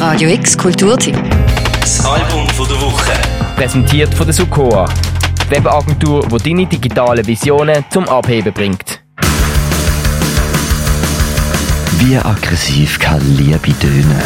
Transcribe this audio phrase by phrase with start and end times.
[0.00, 1.14] Radio X Kulturtipp.
[1.78, 3.12] Das Album von der Woche.
[3.54, 4.88] Präsentiert von der Sukoa.
[5.50, 9.02] Webagentur, die deine digitalen Visionen zum Abheben bringt.
[11.98, 14.22] Wie aggressiv kann Liebe tönen?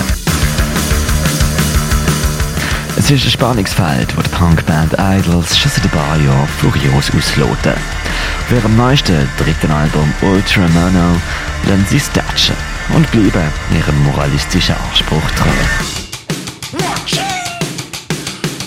[2.97, 7.75] Es ist ein Spannungsfeld, das die Punkband Idols schon seit ein paar Jahren furios ausloten.
[8.49, 11.21] Für ihrem neuesten dritten Album Ultra Mono
[11.89, 12.57] sie statchen
[12.95, 16.79] und bleiben ihrem moralistischen Anspruch treu.
[16.79, 17.19] Watch!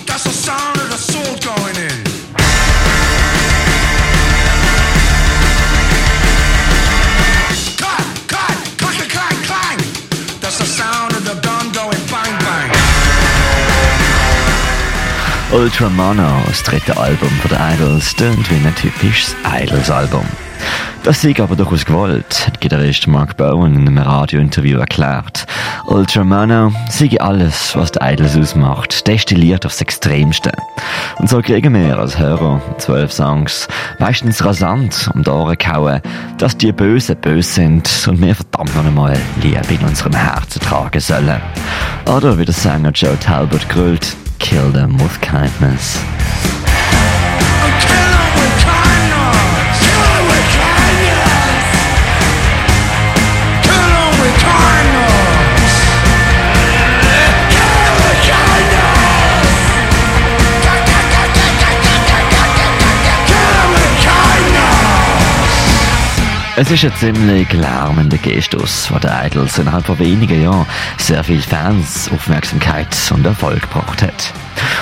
[0.05, 0.76] That's the sound
[15.57, 20.23] Ultra Mono, das dritte Album von den Idols, tönt wie ein typisches Idols-Album.
[21.01, 25.47] Das sei aber durchaus gewollt, hat Gitarrist Mark Bowen in einem Radiointerview erklärt.
[25.87, 30.51] Ultra Mono sei alles, was die Idols ausmacht, destilliert aufs Extremste.
[31.17, 36.01] Und so kriegen wir als Hörer zwölf Songs meistens rasant um die Ohren gehauen,
[36.37, 40.99] dass die Bösen böse sind und wir verdammt noch einmal Liebe in unserem Herzen tragen
[40.99, 41.41] sollen.
[42.05, 44.15] Oder wie der Sänger Joe Talbot grüllt,
[44.47, 46.56] kill them with kindness.
[66.59, 70.65] Es ist ein ziemlich lärmender Gestus, der den Idols innerhalb von wenigen Jahren
[70.97, 74.33] sehr viele Fans, Aufmerksamkeit und Erfolg gebracht hat.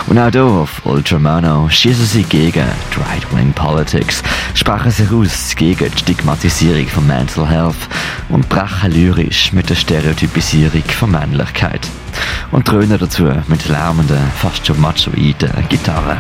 [0.08, 5.92] Und auch hier auf Ultramono schießen sie gegen die Right-Wing Politics, sprechen sich aus gegen
[5.92, 7.90] die Stigmatisierung von Mental Health
[8.30, 11.86] und brechen lyrisch mit der Stereotypisierung von Männlichkeit.
[12.52, 16.18] Und dröhnen dazu mit lärmenden, fast schon machoiden Gitarren.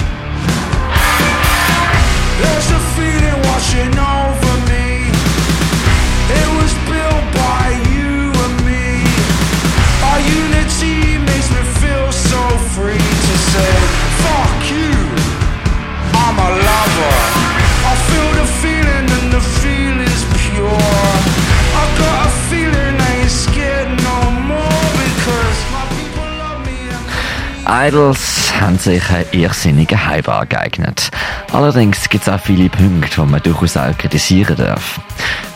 [27.77, 31.11] Idols haben sich einen irrsinnigen Hype angeeignet.
[31.51, 35.01] Allerdings gibt es auch viele Punkte, die man durchaus auch kritisieren darf.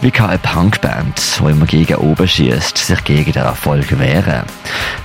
[0.01, 4.43] Wie kann eine Punkband, die immer gegen oben schießt, sich gegen den Erfolg wehren?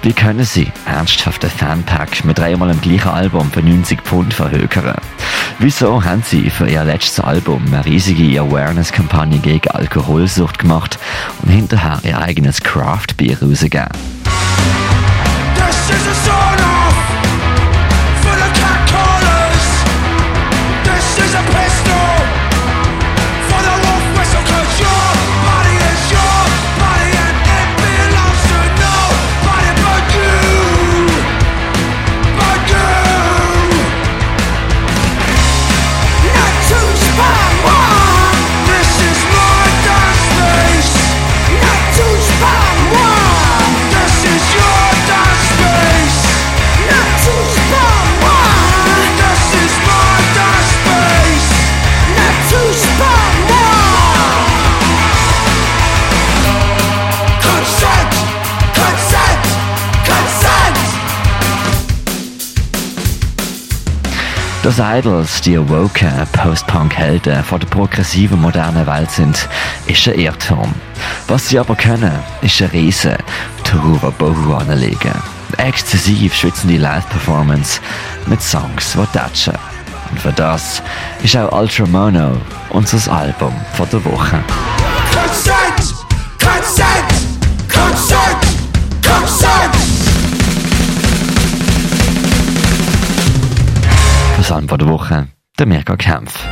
[0.02, 4.96] Wie können sie ernsthaft einen Fanpack mit dreimal dem gleichen Album für 90 Pfund verhökern?
[5.60, 10.98] Wieso haben sie für ihr letztes Album eine riesige Awareness-Kampagne gegen Alkoholsucht gemacht
[11.42, 14.23] und hinterher ihr eigenes Craft-Bier rausgegeben?
[64.64, 69.46] Dass Idols die awoken Post-Punk-Helden von der progressiven modernen Welt sind,
[69.86, 70.74] ist ein Irrtum.
[71.28, 73.14] Was sie aber können, ist ein riesen
[73.62, 75.12] Tour Bohu anlegen.
[75.58, 77.82] Exzessiv schwitzende Live-Performance
[78.24, 79.58] mit Songs, die touchen.
[80.10, 80.82] Und für das
[81.22, 84.42] ist auch Ultra Mono unser Album von der Woche.
[94.44, 96.46] Das Album von der Woche, der Mirka Kempf.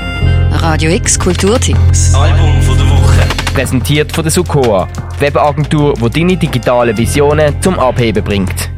[0.51, 1.77] Radio X Kulturtipp.
[1.89, 3.29] Das Album von der Woche.
[3.53, 4.89] Präsentiert von der Sukoa.
[5.19, 8.71] Webagentur, die deine digitalen Visionen zum Abheben bringt.